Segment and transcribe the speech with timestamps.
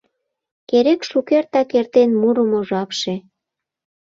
[0.69, 3.13] Керек шукертак эртен мурымо жапше.